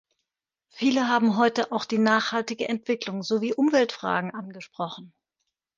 [0.73, 5.13] Viele haben heute auch die nachhaltige Entwicklung sowie Umweltfragen angesprochen.